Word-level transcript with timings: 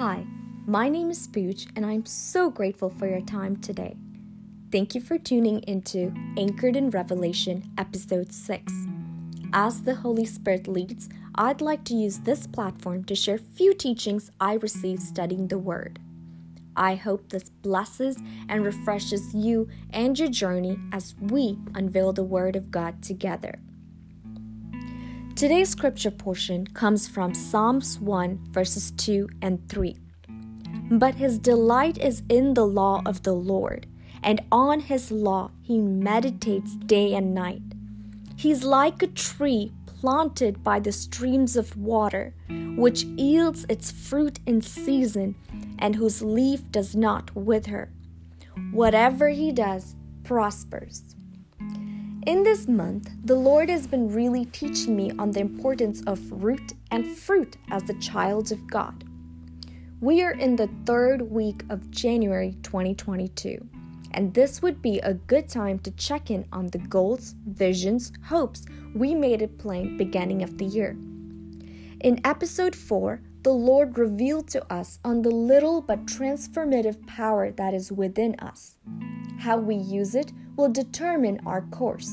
Hi, 0.00 0.24
my 0.66 0.88
name 0.88 1.10
is 1.10 1.28
Spooch, 1.28 1.70
and 1.76 1.84
I'm 1.84 2.06
so 2.06 2.48
grateful 2.48 2.88
for 2.88 3.06
your 3.06 3.20
time 3.20 3.56
today. 3.56 3.98
Thank 4.72 4.94
you 4.94 5.00
for 5.02 5.18
tuning 5.18 5.60
into 5.64 6.14
Anchored 6.38 6.74
in 6.74 6.88
Revelation, 6.88 7.70
Episode 7.76 8.32
6. 8.32 8.72
As 9.52 9.82
the 9.82 9.96
Holy 9.96 10.24
Spirit 10.24 10.66
leads, 10.66 11.10
I'd 11.34 11.60
like 11.60 11.84
to 11.84 11.94
use 11.94 12.20
this 12.20 12.46
platform 12.46 13.04
to 13.04 13.14
share 13.14 13.36
few 13.36 13.74
teachings 13.74 14.30
I 14.40 14.54
received 14.54 15.02
studying 15.02 15.48
the 15.48 15.58
Word. 15.58 15.98
I 16.74 16.94
hope 16.94 17.28
this 17.28 17.50
blesses 17.50 18.16
and 18.48 18.64
refreshes 18.64 19.34
you 19.34 19.68
and 19.90 20.18
your 20.18 20.30
journey 20.30 20.78
as 20.92 21.14
we 21.20 21.58
unveil 21.74 22.14
the 22.14 22.24
Word 22.24 22.56
of 22.56 22.70
God 22.70 23.02
together. 23.02 23.58
Today's 25.36 25.70
scripture 25.70 26.10
portion 26.10 26.66
comes 26.66 27.08
from 27.08 27.32
Psalms 27.32 27.98
1, 27.98 28.48
verses 28.50 28.90
2 28.92 29.28
and 29.40 29.66
3. 29.68 29.96
But 30.90 31.14
his 31.14 31.38
delight 31.38 31.96
is 31.96 32.22
in 32.28 32.54
the 32.54 32.66
law 32.66 33.00
of 33.06 33.22
the 33.22 33.32
Lord, 33.32 33.86
and 34.22 34.42
on 34.52 34.80
his 34.80 35.10
law 35.10 35.50
he 35.62 35.78
meditates 35.78 36.74
day 36.74 37.14
and 37.14 37.34
night. 37.34 37.62
He's 38.36 38.64
like 38.64 39.02
a 39.02 39.06
tree 39.06 39.72
planted 39.86 40.62
by 40.62 40.80
the 40.80 40.92
streams 40.92 41.56
of 41.56 41.76
water, 41.76 42.34
which 42.76 43.04
yields 43.04 43.64
its 43.68 43.90
fruit 43.90 44.40
in 44.46 44.60
season, 44.60 45.36
and 45.78 45.96
whose 45.96 46.22
leaf 46.22 46.70
does 46.70 46.94
not 46.94 47.34
wither. 47.34 47.90
Whatever 48.72 49.30
he 49.30 49.52
does 49.52 49.96
prospers. 50.22 51.16
In 52.26 52.42
this 52.42 52.68
month, 52.68 53.10
the 53.24 53.34
Lord 53.34 53.70
has 53.70 53.86
been 53.86 54.12
really 54.12 54.44
teaching 54.44 54.94
me 54.94 55.10
on 55.18 55.30
the 55.30 55.40
importance 55.40 56.02
of 56.06 56.20
root 56.30 56.74
and 56.90 57.16
fruit 57.16 57.56
as 57.70 57.82
the 57.84 57.94
child 57.94 58.52
of 58.52 58.66
God. 58.66 59.04
We 60.02 60.22
are 60.22 60.32
in 60.32 60.56
the 60.56 60.68
third 60.84 61.22
week 61.22 61.62
of 61.70 61.90
January 61.90 62.58
2022, 62.62 63.66
and 64.10 64.34
this 64.34 64.60
would 64.60 64.82
be 64.82 64.98
a 64.98 65.14
good 65.14 65.48
time 65.48 65.78
to 65.78 65.90
check 65.92 66.30
in 66.30 66.44
on 66.52 66.66
the 66.66 66.78
goals, 66.78 67.34
visions, 67.46 68.12
hopes 68.26 68.66
we 68.94 69.14
made 69.14 69.40
it 69.40 69.56
plain 69.56 69.96
beginning 69.96 70.42
of 70.42 70.58
the 70.58 70.66
year. 70.66 70.98
In 72.00 72.20
episode 72.26 72.76
4, 72.76 73.22
the 73.42 73.52
Lord 73.52 73.96
revealed 73.96 74.48
to 74.48 74.72
us 74.72 74.98
on 75.02 75.22
the 75.22 75.30
little 75.30 75.80
but 75.80 76.04
transformative 76.04 77.06
power 77.06 77.50
that 77.52 77.72
is 77.72 77.90
within 77.90 78.34
us. 78.38 78.76
How 79.38 79.56
we 79.56 79.76
use 79.76 80.14
it 80.14 80.32
will 80.56 80.68
determine 80.68 81.40
our 81.46 81.62
course. 81.62 82.12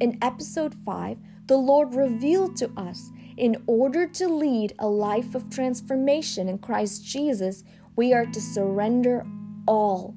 In 0.00 0.18
episode 0.20 0.74
5, 0.74 1.18
the 1.46 1.56
Lord 1.56 1.94
revealed 1.94 2.56
to 2.56 2.70
us 2.76 3.12
in 3.36 3.62
order 3.66 4.06
to 4.06 4.28
lead 4.28 4.74
a 4.80 4.86
life 4.86 5.36
of 5.36 5.48
transformation 5.48 6.48
in 6.48 6.58
Christ 6.58 7.04
Jesus, 7.04 7.62
we 7.94 8.12
are 8.12 8.26
to 8.26 8.40
surrender 8.40 9.24
all. 9.66 10.16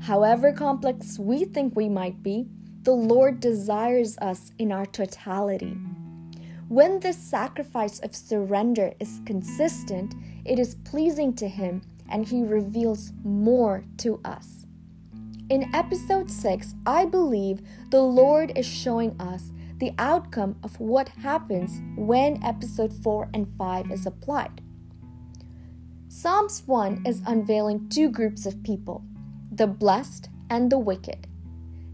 However 0.00 0.52
complex 0.52 1.16
we 1.18 1.44
think 1.44 1.76
we 1.76 1.88
might 1.88 2.22
be, 2.24 2.48
the 2.82 2.92
Lord 2.92 3.38
desires 3.38 4.18
us 4.18 4.50
in 4.58 4.72
our 4.72 4.86
totality. 4.86 5.76
When 6.72 7.00
this 7.00 7.18
sacrifice 7.18 7.98
of 7.98 8.16
surrender 8.16 8.94
is 8.98 9.20
consistent, 9.26 10.14
it 10.46 10.58
is 10.58 10.76
pleasing 10.86 11.34
to 11.34 11.46
Him 11.46 11.82
and 12.08 12.26
He 12.26 12.42
reveals 12.44 13.12
more 13.22 13.84
to 13.98 14.22
us. 14.24 14.64
In 15.50 15.68
episode 15.74 16.30
6, 16.30 16.74
I 16.86 17.04
believe 17.04 17.60
the 17.90 18.00
Lord 18.00 18.56
is 18.56 18.64
showing 18.64 19.20
us 19.20 19.52
the 19.80 19.92
outcome 19.98 20.56
of 20.62 20.80
what 20.80 21.10
happens 21.10 21.78
when 21.94 22.42
episode 22.42 22.94
4 23.02 23.28
and 23.34 23.46
5 23.58 23.90
is 23.90 24.06
applied. 24.06 24.62
Psalms 26.08 26.62
1 26.64 27.02
is 27.04 27.20
unveiling 27.26 27.90
two 27.90 28.08
groups 28.08 28.46
of 28.46 28.62
people 28.62 29.04
the 29.50 29.66
blessed 29.66 30.30
and 30.48 30.72
the 30.72 30.78
wicked. 30.78 31.26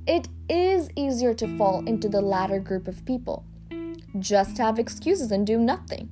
It 0.07 0.29
is 0.49 0.89
easier 0.95 1.35
to 1.35 1.59
fall 1.59 1.85
into 1.85 2.09
the 2.09 2.23
latter 2.23 2.61
group 2.61 2.87
of 2.87 3.05
people, 3.05 3.45
just 4.19 4.59
have 4.59 4.79
excuses 4.79 5.31
and 5.31 5.47
do 5.47 5.59
nothing. 5.59 6.09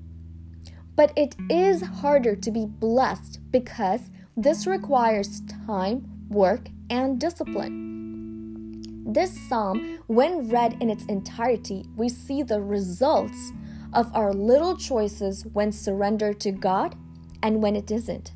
But 0.95 1.13
it 1.17 1.37
is 1.51 1.83
harder 1.83 2.35
to 2.37 2.51
be 2.51 2.67
blessed 2.67 3.41
because 3.51 4.11
this 4.37 4.67
requires 4.67 5.43
time, 5.67 6.09
work, 6.29 6.69
and 6.91 7.21
discipline. 7.21 7.87
This 9.07 9.39
psalm, 9.49 10.01
when 10.09 10.49
read 10.49 10.77
in 10.81 10.91
its 10.91 11.05
entirety, 11.05 11.87
we 11.97 12.09
see 12.09 12.43
the 12.43 12.61
results 12.61 13.53
of 13.93 14.15
our 14.15 14.33
little 14.33 14.77
choices 14.77 15.47
when 15.53 15.73
surrendered 15.73 16.41
to 16.41 16.51
God 16.53 16.97
and 17.43 17.63
when 17.63 17.77
it 17.77 17.91
isn't. 17.91 18.33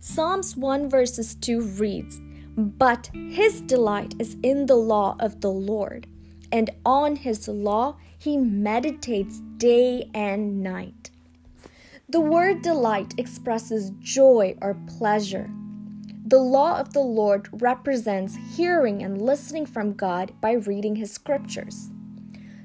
Psalms 0.00 0.56
1 0.56 0.90
verses 0.90 1.34
2 1.36 1.62
reads, 1.62 2.20
But 2.56 3.10
his 3.14 3.60
delight 3.62 4.14
is 4.18 4.36
in 4.42 4.66
the 4.66 4.76
law 4.76 5.16
of 5.18 5.40
the 5.40 5.50
Lord, 5.50 6.06
and 6.52 6.68
on 6.84 7.16
his 7.16 7.48
law 7.48 7.96
he 8.24 8.38
meditates 8.38 9.40
day 9.58 10.08
and 10.14 10.62
night. 10.62 11.10
The 12.08 12.22
word 12.22 12.62
delight 12.62 13.12
expresses 13.18 13.92
joy 14.00 14.56
or 14.62 14.80
pleasure. 14.98 15.50
The 16.26 16.38
law 16.38 16.78
of 16.80 16.94
the 16.94 17.00
Lord 17.00 17.50
represents 17.52 18.38
hearing 18.56 19.02
and 19.02 19.20
listening 19.20 19.66
from 19.66 19.92
God 19.92 20.32
by 20.40 20.52
reading 20.52 20.96
his 20.96 21.12
scriptures. 21.12 21.90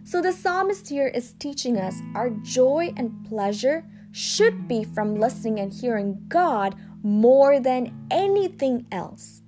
So 0.05 0.21
the 0.21 0.31
psalmist 0.31 0.87
here 0.87 1.09
is 1.09 1.33
teaching 1.39 1.77
us 1.77 1.95
our 2.15 2.29
joy 2.29 2.93
and 2.95 3.27
pleasure 3.27 3.85
should 4.13 4.65
be 4.65 4.85
from 4.85 5.15
listening 5.15 5.59
and 5.59 5.73
hearing 5.73 6.23
God 6.29 6.75
more 7.03 7.59
than 7.59 8.07
anything 8.09 8.87
else. 8.93 9.41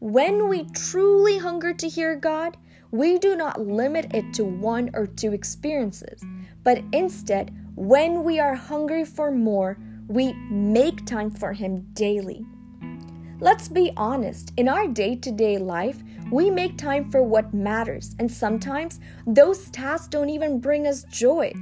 When 0.00 0.48
we 0.48 0.64
truly 0.66 1.38
hunger 1.38 1.72
to 1.72 1.88
hear 1.88 2.14
God, 2.14 2.58
we 2.90 3.18
do 3.18 3.36
not 3.36 3.60
limit 3.60 4.14
it 4.14 4.32
to 4.34 4.44
one 4.44 4.90
or 4.94 5.06
two 5.06 5.32
experiences, 5.32 6.22
but 6.64 6.82
instead, 6.92 7.54
when 7.76 8.24
we 8.24 8.40
are 8.40 8.54
hungry 8.54 9.04
for 9.04 9.30
more, 9.30 9.78
we 10.08 10.32
make 10.50 11.06
time 11.06 11.30
for 11.30 11.52
Him 11.52 11.86
daily. 11.92 12.44
Let's 13.38 13.68
be 13.68 13.92
honest, 13.96 14.52
in 14.56 14.68
our 14.68 14.86
day 14.88 15.16
to 15.16 15.30
day 15.30 15.56
life, 15.56 16.02
we 16.30 16.50
make 16.50 16.76
time 16.76 17.10
for 17.10 17.22
what 17.22 17.54
matters, 17.54 18.14
and 18.18 18.30
sometimes 18.30 19.00
those 19.26 19.70
tasks 19.70 20.08
don't 20.08 20.28
even 20.28 20.60
bring 20.60 20.86
us 20.86 21.04
joy. 21.04 21.52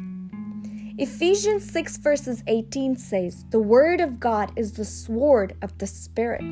Ephesians 0.98 1.70
6 1.70 1.98
verses 1.98 2.42
18 2.48 2.96
says, 2.96 3.44
The 3.50 3.60
Word 3.60 4.00
of 4.00 4.18
God 4.18 4.50
is 4.56 4.72
the 4.72 4.84
sword 4.84 5.56
of 5.62 5.76
the 5.78 5.86
Spirit. 5.86 6.42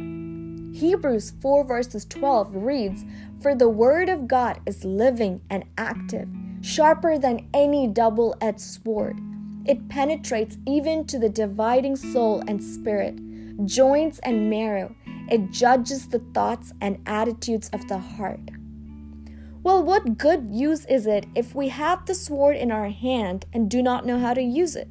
Hebrews 0.77 1.33
4 1.41 1.65
verses 1.65 2.05
12 2.05 2.55
reads, 2.55 3.05
For 3.41 3.55
the 3.55 3.69
Word 3.69 4.09
of 4.09 4.29
God 4.29 4.61
is 4.67 4.85
living 4.85 5.41
and 5.51 5.65
active, 5.79 6.29
sharper 6.61 7.19
than 7.19 7.49
any 7.53 7.87
double 7.87 8.37
edged 8.41 8.61
sword. 8.61 9.19
It 9.65 9.89
penetrates 9.89 10.59
even 10.67 11.07
to 11.07 11.19
the 11.19 11.29
dividing 11.29 11.97
soul 11.97 12.43
and 12.47 12.63
spirit, 12.63 13.19
joints 13.67 14.19
and 14.21 14.51
marrow 14.51 14.95
it 15.29 15.51
judges 15.51 16.09
the 16.09 16.21
thoughts 16.21 16.73
and 16.81 17.03
attitudes 17.07 17.69
of 17.73 17.89
the 17.89 17.99
heart. 17.99 18.51
Well, 19.63 19.83
what 19.83 20.19
good 20.19 20.51
use 20.51 20.85
is 20.85 21.07
it 21.07 21.27
if 21.35 21.55
we 21.55 21.69
have 21.69 22.07
the 22.07 22.15
sword 22.15 22.57
in 22.57 22.71
our 22.71 22.89
hand 22.89 23.47
and 23.53 23.69
do 23.69 23.83
not 23.83 24.07
know 24.07 24.21
how 24.21 24.35
to 24.35 24.43
use 24.43 24.77
it? 24.77 24.89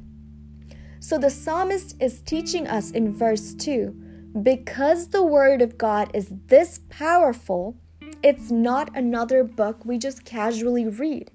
So 1.00 1.16
the 1.16 1.30
psalmist 1.30 1.96
is 2.00 2.20
teaching 2.20 2.66
us 2.66 2.90
in 2.90 3.14
verse 3.14 3.54
2 3.54 4.02
because 4.42 5.08
the 5.08 5.22
word 5.22 5.62
of 5.62 5.78
God 5.78 6.10
is 6.12 6.30
this 6.46 6.80
powerful, 6.90 7.76
it's 8.22 8.50
not 8.50 8.94
another 8.96 9.44
book 9.44 9.84
we 9.84 9.98
just 9.98 10.24
casually 10.24 10.86
read, 10.86 11.30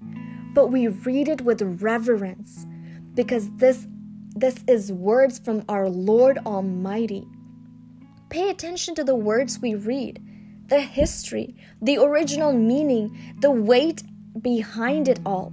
but 0.54 0.68
we 0.68 0.88
read 0.88 1.28
it 1.28 1.40
with 1.40 1.82
reverence 1.82 2.66
because 3.14 3.48
this 3.56 3.86
this 4.34 4.64
is 4.66 4.90
words 4.90 5.38
from 5.38 5.62
our 5.68 5.90
Lord 5.90 6.38
Almighty. 6.46 7.26
Pay 8.30 8.48
attention 8.48 8.94
to 8.94 9.04
the 9.04 9.14
words 9.14 9.58
we 9.58 9.74
read, 9.74 10.22
the 10.68 10.80
history, 10.80 11.54
the 11.82 11.98
original 11.98 12.52
meaning, 12.52 13.36
the 13.40 13.50
weight 13.50 14.02
behind 14.40 15.08
it 15.08 15.20
all. 15.26 15.52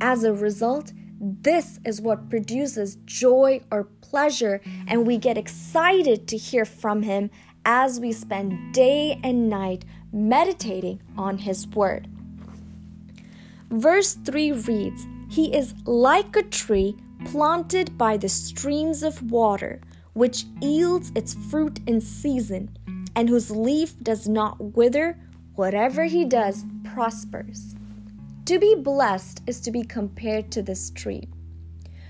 As 0.00 0.24
a 0.24 0.32
result, 0.32 0.92
this 1.22 1.78
is 1.84 2.00
what 2.00 2.28
produces 2.28 2.96
joy 3.04 3.60
or 3.70 3.84
pleasure, 3.84 4.60
and 4.88 5.06
we 5.06 5.16
get 5.18 5.38
excited 5.38 6.26
to 6.28 6.36
hear 6.36 6.64
from 6.64 7.02
Him 7.02 7.30
as 7.64 8.00
we 8.00 8.12
spend 8.12 8.74
day 8.74 9.20
and 9.22 9.48
night 9.48 9.84
meditating 10.12 11.00
on 11.16 11.38
His 11.38 11.66
Word. 11.68 12.08
Verse 13.70 14.14
3 14.14 14.52
reads, 14.52 15.06
He 15.30 15.54
is 15.54 15.74
like 15.86 16.34
a 16.34 16.42
tree 16.42 16.96
planted 17.24 17.96
by 17.96 18.16
the 18.16 18.28
streams 18.28 19.04
of 19.04 19.30
water 19.30 19.80
which 20.14 20.44
yields 20.60 21.10
its 21.14 21.34
fruit 21.34 21.80
in 21.86 22.00
season, 22.00 22.70
and 23.16 23.28
whose 23.28 23.50
leaf 23.50 23.94
does 24.02 24.28
not 24.28 24.76
wither, 24.76 25.18
whatever 25.54 26.04
he 26.04 26.24
does 26.24 26.64
prospers. 26.84 27.74
To 28.46 28.58
be 28.58 28.74
blessed 28.74 29.42
is 29.46 29.60
to 29.60 29.70
be 29.70 29.84
compared 29.84 30.50
to 30.52 30.62
this 30.62 30.90
tree. 30.90 31.28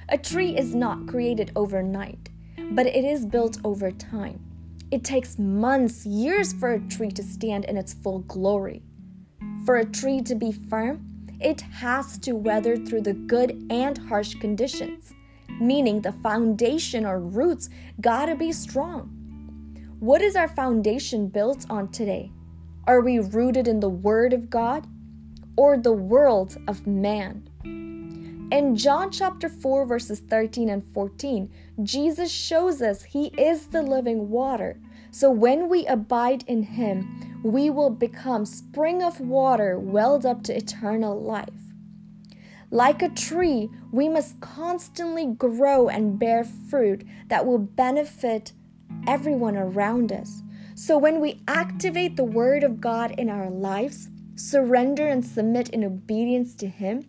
A 0.08 0.16
tree 0.16 0.56
is 0.56 0.74
not 0.74 1.06
created 1.06 1.52
overnight. 1.54 2.30
but 2.72 2.86
it 2.86 3.04
is 3.04 3.26
built 3.26 3.58
over 3.64 3.90
time. 3.90 4.40
It 4.90 5.04
takes 5.04 5.38
months, 5.38 6.06
years 6.06 6.54
for 6.54 6.72
a 6.72 6.80
tree 6.80 7.10
to 7.10 7.22
stand 7.22 7.66
in 7.66 7.76
its 7.76 7.92
full 7.92 8.20
glory. 8.20 8.82
For 9.66 9.76
a 9.76 9.84
tree 9.84 10.22
to 10.22 10.34
be 10.34 10.52
firm, 10.52 11.04
it 11.40 11.60
has 11.60 12.16
to 12.18 12.32
weather 12.32 12.76
through 12.76 13.02
the 13.02 13.12
good 13.12 13.66
and 13.70 13.98
harsh 13.98 14.34
conditions, 14.36 15.12
meaning 15.60 16.00
the 16.00 16.12
foundation 16.12 17.04
or 17.04 17.20
roots 17.20 17.68
gotta 18.00 18.34
be 18.34 18.52
strong. 18.52 19.10
What 20.00 20.22
is 20.22 20.34
our 20.34 20.48
foundation 20.48 21.28
built 21.28 21.66
on 21.68 21.88
today? 21.90 22.32
Are 22.86 23.02
we 23.02 23.18
rooted 23.18 23.68
in 23.68 23.80
the 23.80 23.90
Word 23.90 24.32
of 24.32 24.48
God 24.48 24.86
or 25.56 25.76
the 25.76 25.92
world 25.92 26.56
of 26.66 26.86
man? 26.86 27.48
In 28.52 28.76
John 28.76 29.10
chapter 29.10 29.48
4, 29.48 29.86
verses 29.86 30.20
13 30.20 30.68
and 30.68 30.84
14, 30.84 31.50
Jesus 31.82 32.30
shows 32.30 32.82
us 32.82 33.02
He 33.02 33.28
is 33.38 33.68
the 33.68 33.82
living 33.82 34.28
water. 34.28 34.78
So 35.10 35.30
when 35.30 35.70
we 35.70 35.86
abide 35.86 36.44
in 36.46 36.62
Him, 36.62 37.40
we 37.42 37.70
will 37.70 37.90
become 37.90 38.44
spring 38.44 39.02
of 39.02 39.20
water 39.20 39.78
welled 39.78 40.26
up 40.26 40.42
to 40.44 40.56
eternal 40.56 41.18
life. 41.18 41.48
Like 42.70 43.02
a 43.02 43.08
tree, 43.08 43.70
we 43.90 44.08
must 44.08 44.40
constantly 44.40 45.26
grow 45.26 45.88
and 45.88 46.18
bear 46.18 46.44
fruit 46.44 47.06
that 47.28 47.46
will 47.46 47.58
benefit 47.58 48.52
everyone 49.06 49.56
around 49.56 50.12
us. 50.12 50.42
So 50.74 50.96
when 50.98 51.20
we 51.20 51.42
activate 51.48 52.16
the 52.16 52.24
Word 52.24 52.64
of 52.64 52.80
God 52.80 53.14
in 53.18 53.28
our 53.28 53.50
lives, 53.50 54.08
surrender 54.42 55.06
and 55.06 55.24
submit 55.24 55.68
in 55.70 55.84
obedience 55.84 56.54
to 56.56 56.66
Him, 56.66 57.04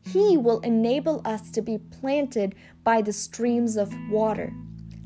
he 0.00 0.36
will 0.36 0.60
enable 0.60 1.20
us 1.24 1.50
to 1.50 1.60
be 1.60 1.78
planted 1.78 2.54
by 2.84 3.02
the 3.02 3.12
streams 3.12 3.76
of 3.76 3.92
water, 4.08 4.52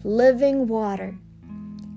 living 0.04 0.66
water. 0.66 1.16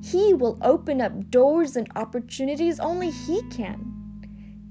He 0.02 0.34
will 0.34 0.58
open 0.62 1.02
up 1.02 1.30
doors 1.30 1.76
and 1.76 1.90
opportunities 1.98 2.80
only 2.80 3.10
He 3.10 3.42
can. 3.50 3.90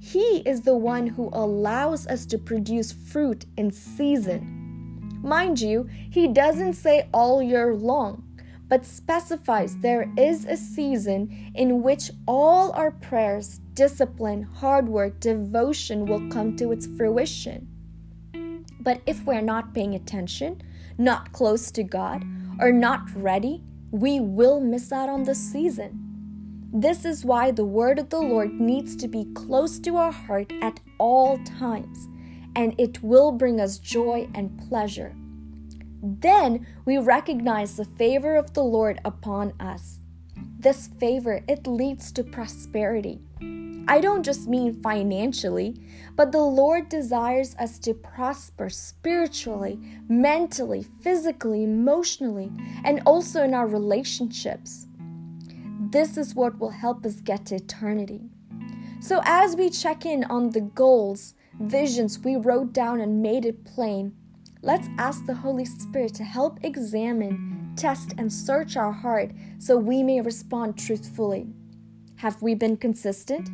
He 0.00 0.42
is 0.46 0.62
the 0.62 0.76
one 0.76 1.06
who 1.06 1.28
allows 1.32 2.06
us 2.06 2.24
to 2.26 2.38
produce 2.38 2.92
fruit 2.92 3.44
in 3.58 3.70
season. 3.70 5.20
Mind 5.22 5.60
you, 5.60 5.88
He 6.10 6.26
doesn't 6.28 6.74
say 6.74 7.08
all 7.12 7.42
year 7.42 7.74
long, 7.74 8.24
but 8.72 8.86
specifies 8.86 9.76
there 9.80 10.10
is 10.16 10.46
a 10.46 10.56
season 10.56 11.52
in 11.54 11.82
which 11.82 12.10
all 12.26 12.72
our 12.72 12.90
prayers, 12.90 13.60
discipline, 13.74 14.44
hard 14.44 14.88
work, 14.88 15.20
devotion 15.20 16.06
will 16.06 16.26
come 16.30 16.56
to 16.56 16.72
its 16.72 16.86
fruition. 16.96 17.68
But 18.80 19.02
if 19.04 19.26
we're 19.26 19.42
not 19.42 19.74
paying 19.74 19.94
attention, 19.94 20.62
not 20.96 21.34
close 21.34 21.70
to 21.72 21.82
God, 21.82 22.24
or 22.60 22.72
not 22.72 23.02
ready, 23.14 23.62
we 23.90 24.20
will 24.20 24.58
miss 24.58 24.90
out 24.90 25.10
on 25.10 25.24
the 25.24 25.34
season. 25.34 26.70
This 26.72 27.04
is 27.04 27.26
why 27.26 27.50
the 27.50 27.66
word 27.66 27.98
of 27.98 28.08
the 28.08 28.20
Lord 28.20 28.58
needs 28.58 28.96
to 28.96 29.06
be 29.06 29.26
close 29.34 29.78
to 29.80 29.98
our 29.98 30.12
heart 30.12 30.50
at 30.62 30.80
all 30.96 31.36
times, 31.44 32.08
and 32.56 32.74
it 32.78 33.02
will 33.02 33.32
bring 33.32 33.60
us 33.60 33.78
joy 33.78 34.30
and 34.34 34.58
pleasure. 34.66 35.14
Then 36.02 36.66
we 36.84 36.98
recognize 36.98 37.76
the 37.76 37.84
favor 37.84 38.34
of 38.34 38.54
the 38.54 38.64
Lord 38.64 39.00
upon 39.04 39.52
us. 39.60 40.00
This 40.58 40.88
favor, 40.98 41.44
it 41.48 41.66
leads 41.66 42.10
to 42.12 42.24
prosperity. 42.24 43.20
I 43.88 44.00
don't 44.00 44.22
just 44.22 44.48
mean 44.48 44.80
financially, 44.80 45.76
but 46.16 46.30
the 46.30 46.42
Lord 46.42 46.88
desires 46.88 47.56
us 47.58 47.78
to 47.80 47.94
prosper 47.94 48.70
spiritually, 48.70 49.78
mentally, 50.08 50.84
physically, 51.02 51.64
emotionally, 51.64 52.50
and 52.84 53.02
also 53.04 53.42
in 53.42 53.54
our 53.54 53.66
relationships. 53.66 54.86
This 55.90 56.16
is 56.16 56.34
what 56.34 56.58
will 56.58 56.70
help 56.70 57.04
us 57.04 57.16
get 57.16 57.46
to 57.46 57.56
eternity. 57.56 58.30
So, 59.00 59.20
as 59.24 59.56
we 59.56 59.68
check 59.68 60.06
in 60.06 60.24
on 60.24 60.50
the 60.50 60.60
goals, 60.60 61.34
visions 61.60 62.20
we 62.20 62.36
wrote 62.36 62.72
down 62.72 63.00
and 63.00 63.20
made 63.20 63.44
it 63.44 63.64
plain, 63.64 64.14
let's 64.62 64.88
ask 64.96 65.26
the 65.26 65.34
Holy 65.34 65.64
Spirit 65.64 66.14
to 66.14 66.24
help 66.24 66.60
examine, 66.62 67.74
test, 67.76 68.14
and 68.16 68.32
search 68.32 68.76
our 68.76 68.92
heart 68.92 69.32
so 69.58 69.76
we 69.76 70.02
may 70.02 70.20
respond 70.20 70.78
truthfully. 70.78 71.48
Have 72.16 72.40
we 72.40 72.54
been 72.54 72.76
consistent? 72.76 73.48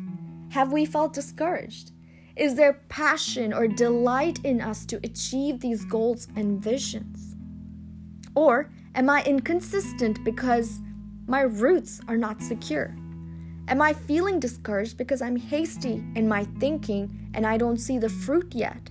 Have 0.51 0.71
we 0.71 0.85
felt 0.85 1.13
discouraged? 1.13 1.91
Is 2.35 2.55
there 2.55 2.83
passion 2.89 3.51
or 3.51 3.67
delight 3.67 4.39
in 4.43 4.61
us 4.61 4.85
to 4.85 4.99
achieve 5.03 5.59
these 5.59 5.83
goals 5.83 6.27
and 6.35 6.63
visions? 6.63 7.35
Or 8.35 8.69
am 8.95 9.09
I 9.09 9.23
inconsistent 9.23 10.23
because 10.23 10.79
my 11.27 11.41
roots 11.41 11.99
are 12.07 12.17
not 12.17 12.41
secure? 12.41 12.95
Am 13.67 13.81
I 13.81 13.93
feeling 13.93 14.39
discouraged 14.39 14.97
because 14.97 15.21
I'm 15.21 15.35
hasty 15.35 16.03
in 16.15 16.27
my 16.27 16.45
thinking 16.59 17.31
and 17.33 17.45
I 17.45 17.57
don't 17.57 17.77
see 17.77 17.97
the 17.97 18.09
fruit 18.09 18.53
yet? 18.53 18.89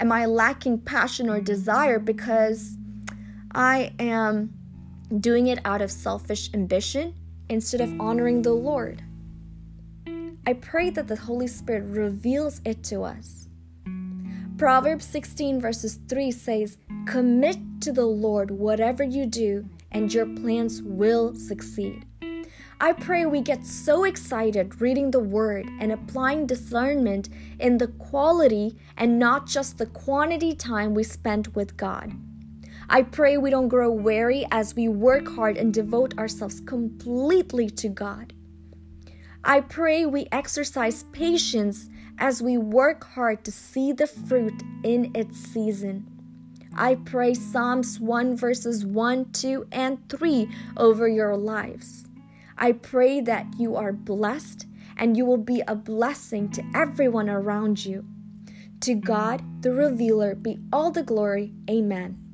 Am 0.00 0.12
I 0.12 0.26
lacking 0.26 0.78
passion 0.82 1.28
or 1.28 1.40
desire 1.40 1.98
because 1.98 2.76
I 3.52 3.92
am 3.98 4.54
doing 5.18 5.48
it 5.48 5.58
out 5.64 5.82
of 5.82 5.90
selfish 5.90 6.50
ambition 6.54 7.14
instead 7.48 7.80
of 7.80 8.00
honoring 8.00 8.42
the 8.42 8.52
Lord? 8.52 9.02
I 10.46 10.54
pray 10.54 10.90
that 10.90 11.08
the 11.08 11.16
Holy 11.16 11.46
Spirit 11.46 11.84
reveals 11.84 12.60
it 12.64 12.82
to 12.84 13.02
us. 13.02 13.48
Proverbs 14.56 15.04
16, 15.04 15.60
verses 15.60 15.98
3 16.08 16.30
says, 16.30 16.78
Commit 17.06 17.58
to 17.82 17.92
the 17.92 18.06
Lord 18.06 18.50
whatever 18.50 19.02
you 19.02 19.26
do, 19.26 19.68
and 19.92 20.12
your 20.12 20.26
plans 20.26 20.82
will 20.82 21.34
succeed. 21.34 22.07
I 22.80 22.92
pray 22.92 23.26
we 23.26 23.40
get 23.40 23.66
so 23.66 24.04
excited 24.04 24.80
reading 24.80 25.10
the 25.10 25.18
Word 25.18 25.68
and 25.80 25.90
applying 25.90 26.46
discernment 26.46 27.28
in 27.58 27.76
the 27.76 27.88
quality 27.88 28.76
and 28.96 29.18
not 29.18 29.48
just 29.48 29.78
the 29.78 29.86
quantity 29.86 30.54
time 30.54 30.94
we 30.94 31.02
spend 31.02 31.48
with 31.56 31.76
God. 31.76 32.12
I 32.88 33.02
pray 33.02 33.36
we 33.36 33.50
don't 33.50 33.66
grow 33.66 33.90
weary 33.90 34.46
as 34.52 34.76
we 34.76 34.88
work 34.88 35.26
hard 35.26 35.56
and 35.56 35.74
devote 35.74 36.16
ourselves 36.18 36.60
completely 36.60 37.68
to 37.70 37.88
God. 37.88 38.32
I 39.42 39.60
pray 39.60 40.06
we 40.06 40.28
exercise 40.30 41.02
patience 41.10 41.88
as 42.18 42.40
we 42.40 42.58
work 42.58 43.02
hard 43.02 43.44
to 43.44 43.50
see 43.50 43.90
the 43.90 44.06
fruit 44.06 44.62
in 44.84 45.10
its 45.16 45.36
season. 45.36 46.06
I 46.76 46.94
pray 46.94 47.34
Psalms 47.34 47.98
1 47.98 48.36
verses 48.36 48.86
1, 48.86 49.32
2, 49.32 49.66
and 49.72 50.08
3 50.08 50.48
over 50.76 51.08
your 51.08 51.36
lives. 51.36 52.07
I 52.58 52.72
pray 52.72 53.20
that 53.20 53.46
you 53.58 53.76
are 53.76 53.92
blessed 53.92 54.66
and 54.96 55.16
you 55.16 55.24
will 55.24 55.38
be 55.38 55.62
a 55.68 55.76
blessing 55.76 56.50
to 56.50 56.64
everyone 56.74 57.30
around 57.30 57.84
you. 57.84 58.04
To 58.80 58.94
God, 58.94 59.62
the 59.62 59.72
revealer, 59.72 60.34
be 60.34 60.58
all 60.72 60.90
the 60.90 61.02
glory. 61.02 61.54
Amen. 61.70 62.27